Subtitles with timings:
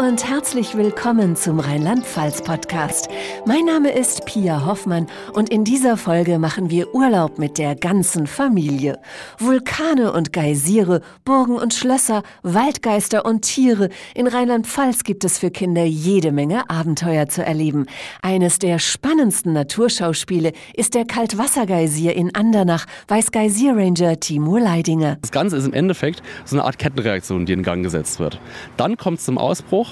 [0.00, 3.10] Und herzlich willkommen zum Rheinland-Pfalz-Podcast.
[3.44, 8.26] Mein Name ist Pia Hoffmann und in dieser Folge machen wir Urlaub mit der ganzen
[8.26, 8.98] Familie.
[9.38, 13.90] Vulkane und Geysire, Burgen und Schlösser, Waldgeister und Tiere.
[14.14, 17.84] In Rheinland-Pfalz gibt es für Kinder jede Menge Abenteuer zu erleben.
[18.22, 25.18] Eines der spannendsten Naturschauspiele ist der Kaltwassergeysir in Andernach, weiß Geysir-Ranger Timur Leidinger.
[25.20, 28.40] Das Ganze ist im Endeffekt so eine Art Kettenreaktion, die in Gang gesetzt wird.
[28.78, 29.89] Dann kommt es zum Ausbruch.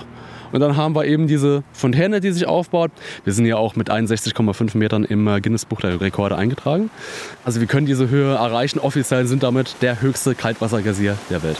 [0.52, 2.90] Und dann haben wir eben diese Fontäne, die sich aufbaut.
[3.24, 6.90] Wir sind ja auch mit 61,5 Metern im äh, Guinness-Buch der Rekorde eingetragen.
[7.44, 8.78] Also wir können diese Höhe erreichen.
[8.78, 11.58] Offiziell sind damit der höchste Kaltwassergeysir der Welt.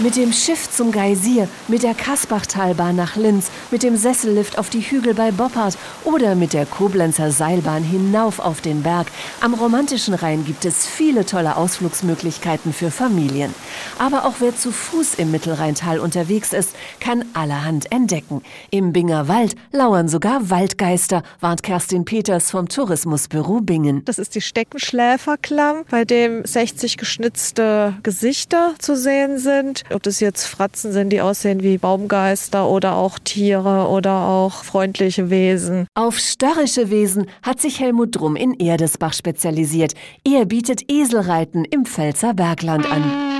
[0.00, 4.80] Mit dem Schiff zum Geysir, mit der Kasbachtalbahn nach Linz, mit dem Sessellift auf die
[4.80, 9.06] Hügel bei Boppard oder mit der Koblenzer Seilbahn hinauf auf den Berg.
[9.40, 13.54] Am romantischen Rhein gibt es viele tolle Ausflugsmöglichkeiten für Familien.
[13.96, 18.42] Aber auch wer zu Fuß im Mittelrheintal unterwegs ist, kann allerhand entdecken.
[18.70, 24.04] Im Binger Wald lauern sogar Waldgeister, warnt Kerstin Peters vom Tourismusbüro Bingen.
[24.06, 29.83] Das ist die Steckenschläferklamm, bei dem 60 geschnitzte Gesichter zu sehen sind.
[29.92, 35.30] Ob das jetzt Fratzen sind, die aussehen wie Baumgeister oder auch Tiere oder auch freundliche
[35.30, 35.86] Wesen.
[35.94, 39.92] Auf störrische Wesen hat sich Helmut Drum in Erdesbach spezialisiert.
[40.24, 43.33] Er bietet Eselreiten im Pfälzer Bergland an.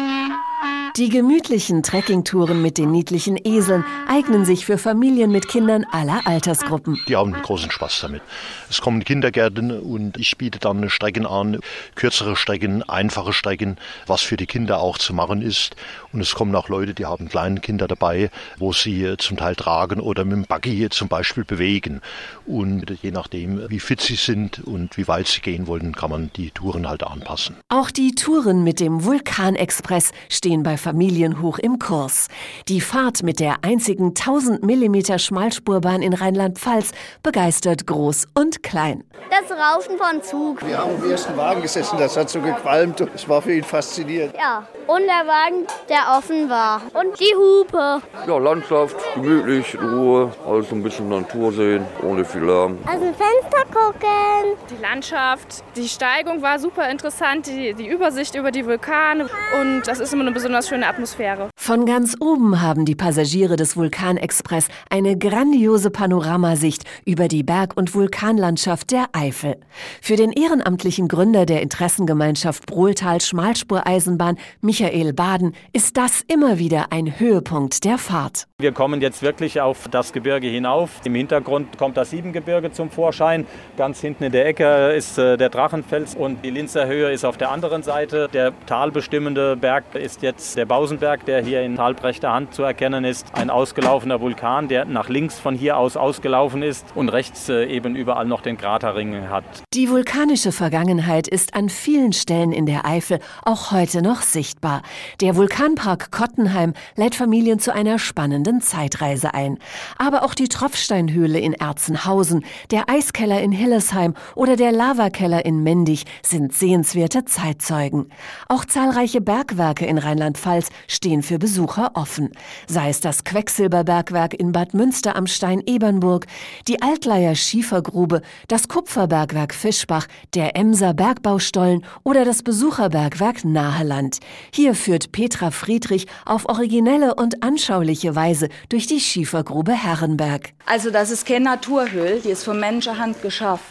[0.97, 7.01] Die gemütlichen Trekkingtouren mit den niedlichen Eseln eignen sich für Familien mit Kindern aller Altersgruppen.
[7.09, 8.23] Die haben großen Spaß damit.
[8.71, 11.59] Es kommen Kindergärten und ich biete dann Strecken an,
[11.97, 15.75] kürzere Strecken, einfache Strecken, was für die Kinder auch zu machen ist.
[16.13, 19.99] Und es kommen auch Leute, die haben kleine Kinder dabei, wo sie zum Teil tragen
[19.99, 22.03] oder mit dem Buggy zum Beispiel bewegen.
[22.47, 26.31] Und je nachdem, wie fit sie sind und wie weit sie gehen wollen, kann man
[26.37, 27.57] die Touren halt anpassen.
[27.69, 32.29] Auch die Touren mit dem Vulkanexpress stehen bei Familien hoch im Kurs.
[32.69, 39.03] Die Fahrt mit der einzigen 1000 mm Schmalspurbahn in Rheinland-Pfalz begeistert groß und klein.
[39.31, 40.67] Das Rauschen von Zug.
[40.67, 43.65] Wir haben im ersten Wagen gesessen, das hat so gequalmt und es war für ihn
[43.65, 44.35] faszinierend.
[44.37, 46.83] Ja, und der Wagen, der offen war.
[46.93, 48.03] Und die Hupe.
[48.27, 52.79] Ja, Landschaft, gemütlich, in Ruhe, alles ein bisschen Natur sehen, ohne viel Lärm.
[52.87, 54.59] Aus dem Fenster gucken.
[54.71, 59.31] Die Landschaft, die Steigung war super interessant, die, die Übersicht über die Vulkane
[59.61, 61.51] und das ist immer eine besonders schöne Atmosphäre.
[61.65, 67.95] Von ganz oben haben die Passagiere des Vulkanexpress eine grandiose Panoramasicht über die Berg- und
[67.95, 69.57] Vulkanlandschaft der Eifel.
[70.03, 77.19] Für den ehrenamtlichen Gründer der Interessengemeinschaft Brohltal Schmalspureisenbahn, Michael Baden, ist das immer wieder ein
[77.19, 78.47] Höhepunkt der Fahrt.
[78.59, 80.91] Wir kommen jetzt wirklich auf das Gebirge hinauf.
[81.05, 83.47] Im Hintergrund kommt das Siebengebirge zum Vorschein.
[83.79, 87.39] Ganz hinten in der Ecke ist äh, der Drachenfels und die Linzer Höhe ist auf
[87.39, 88.29] der anderen Seite.
[88.35, 93.27] Der talbestimmende Berg ist jetzt der Bausenberg, der hier in talbrechter Hand zu erkennen ist.
[93.35, 97.97] Ein ausgelaufener Vulkan, der nach links von hier aus ausgelaufen ist und rechts äh, eben
[97.97, 99.45] überall noch den Kraterring hat.
[99.75, 104.83] Die vulkanische Vergangenheit ist an vielen Stellen in der Eifel auch heute noch sichtbar.
[105.21, 109.59] Der Vulkanpark Kottenheim lädt Familien zu einer spannenden Zeitreise ein.
[109.99, 116.05] Aber auch die Tropfsteinhöhle in Erzenhausen, der Eiskeller in Hillesheim oder der Lavakeller in Mendig
[116.23, 118.11] sind sehenswerte Zeitzeugen.
[118.49, 122.31] Auch zahlreiche Bergwerke in Rheinland-Pfalz stehen für Besucher offen.
[122.67, 126.25] Sei es das Quecksilberbergwerk in Bad Münster am Stein Ebernburg,
[126.69, 134.21] die Altleier Schiefergrube, das Kupferbergwerk Fischbach, der Emser Bergbaustollen oder das Besucherbergwerk Naheland.
[134.55, 140.55] Hier führt Petra Friedrich auf originelle und anschauliche Weise durch die Schiefergrube Herrenberg.
[140.65, 143.67] Also das ist keine Naturhöhle, die ist von Menschenhand geschafft.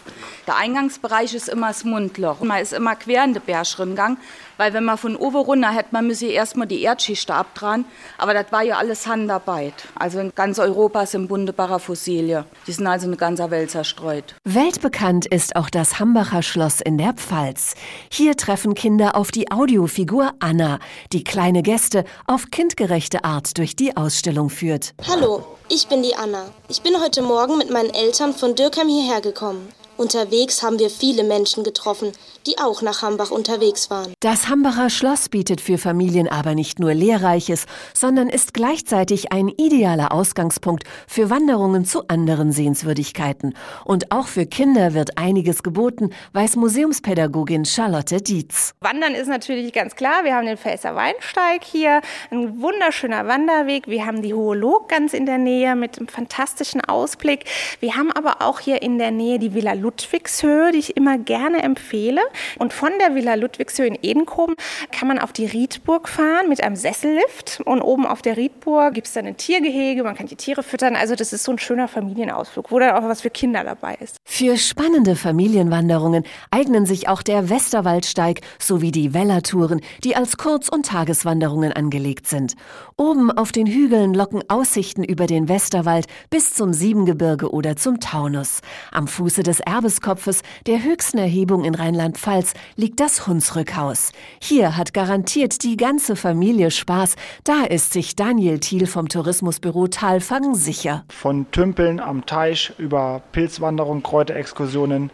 [0.45, 2.41] Der Eingangsbereich ist immer das Mundloch.
[2.41, 4.17] Man ist immer quer in den Berg gegangen,
[4.57, 7.85] weil wenn man von oben runter hätte man müsse erstmal die Erdschichte abdran,
[8.18, 9.74] aber das war ja alles Handarbeit.
[9.96, 12.46] Also in ganz Europa sind wunderbare Fossilien.
[12.68, 14.35] Die sind also in ganzer Welt zerstreut.
[14.44, 17.76] Weltbekannt ist auch das Hambacher Schloss in der Pfalz.
[18.11, 20.79] Hier treffen Kinder auf die Audiofigur Anna,
[21.11, 24.93] die kleine Gäste auf kindgerechte Art durch die Ausstellung führt.
[25.08, 26.46] Hallo, ich bin die Anna.
[26.67, 29.70] Ich bin heute Morgen mit meinen Eltern von Dürkheim hierher gekommen.
[29.95, 32.11] Unterwegs haben wir viele Menschen getroffen,
[32.47, 34.13] die auch nach Hambach unterwegs waren.
[34.19, 40.11] Das Hambacher Schloss bietet für Familien aber nicht nur Lehrreiches, sondern ist gleichzeitig ein idealer
[40.11, 43.55] Ausgangspunkt für Wanderungen zu anderen Sehenswürdigkeiten.
[43.85, 48.73] Und auch für Kinder wird einiges geboten, weiß Museumspädagogin Charlotte Dietz.
[48.81, 50.23] Wandern ist natürlich ganz klar.
[50.23, 52.01] Wir haben den Pfälzer Weinsteig hier,
[52.31, 53.87] ein wunderschöner Wanderweg.
[53.87, 57.46] Wir haben die Hohe Log ganz in der Nähe mit einem fantastischen Ausblick.
[57.79, 61.62] Wir haben aber auch hier in der Nähe die Villa Ludwigshöhe, die ich immer gerne
[61.62, 62.22] empfehle.
[62.58, 64.56] Und von der Villa Ludwigshöhe in Edenkoben
[64.91, 67.62] kann man auf die Riedburg fahren mit einem Sessellift.
[67.66, 70.96] Und oben auf der Riedburg gibt es dann ein Tiergehege, man kann die Tiere füttern.
[70.96, 74.16] Also das ist so ein schöner Familienausflug, wo dann auch was für Kinder dabei ist.
[74.24, 80.85] Für spannende Familienwanderungen eignen sich auch der Westerwaldsteig sowie die Wellertouren, die als Kurz- und
[80.85, 82.53] Tageswanderungen angelegt sind.
[82.96, 88.62] Oben auf den Hügeln locken Aussichten über den Westerwald bis zum Siebengebirge oder zum Taunus.
[88.91, 94.11] Am Fuße des Erbeskopfes, der höchsten Erhebung in Rheinland-Pfalz, liegt das Hunsrückhaus.
[94.40, 97.16] Hier hat garantiert die ganze Familie Spaß.
[97.43, 101.05] Da ist sich Daniel Thiel vom Tourismusbüro Talfang sicher.
[101.09, 105.09] Von Tümpeln am Teich über Pilzwanderung, Kräuterexkursionen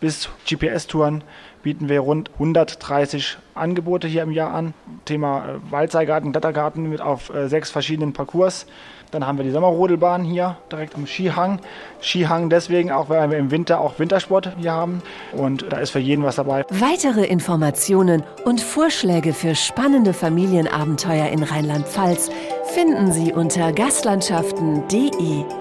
[0.00, 1.22] bis GPS-Touren
[1.62, 4.74] bieten wir rund 130 Angebote hier im Jahr an.
[5.04, 8.66] Thema äh, Waldseigarten, Klettergarten mit auf äh, sechs verschiedenen Parcours.
[9.10, 11.60] Dann haben wir die Sommerrodelbahn hier direkt am Skihang.
[12.00, 15.02] Skihang deswegen auch, weil wir im Winter auch Wintersport hier haben.
[15.32, 16.64] Und da ist für jeden was dabei.
[16.70, 22.30] Weitere Informationen und Vorschläge für spannende Familienabenteuer in Rheinland-Pfalz
[22.72, 25.59] finden Sie unter gastlandschaften.de.